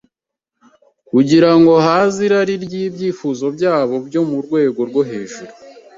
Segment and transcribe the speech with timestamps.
[1.09, 5.51] kugira ngo ahaze irari ry’ibyifuzo byabo byo mu rwego rwo hejuru.